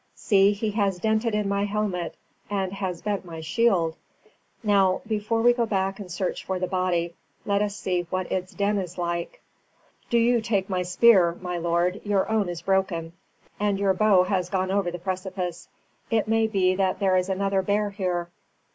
See, 0.15 0.53
he 0.53 0.71
has 0.71 0.97
dented 0.97 1.35
in 1.35 1.47
my 1.47 1.65
helmet 1.65 2.15
and 2.49 2.73
has 2.73 3.03
bent 3.03 3.23
my 3.23 3.39
shield! 3.39 3.97
Now, 4.63 5.03
before 5.05 5.43
we 5.43 5.53
go 5.53 5.67
back 5.67 5.99
and 5.99 6.11
search 6.11 6.43
for 6.43 6.57
the 6.57 6.65
body, 6.65 7.13
let 7.45 7.61
us 7.61 7.75
see 7.75 8.07
what 8.09 8.31
its 8.31 8.55
den 8.55 8.79
is 8.79 8.97
like." 8.97 9.43
"Do 10.09 10.17
you 10.17 10.41
take 10.41 10.67
my 10.71 10.81
spear, 10.81 11.37
my 11.39 11.59
lord; 11.59 12.01
your 12.03 12.27
own 12.31 12.49
is 12.49 12.63
broken, 12.63 13.13
and 13.59 13.77
your 13.77 13.93
bow 13.93 14.23
has 14.23 14.49
gone 14.49 14.71
over 14.71 14.89
the 14.89 14.97
precipice. 14.97 15.69
It 16.09 16.27
may 16.27 16.47
be 16.47 16.73
that 16.73 16.97
there 16.97 17.15
is 17.15 17.29
another 17.29 17.61
bear 17.61 17.91
here. 17.91 18.31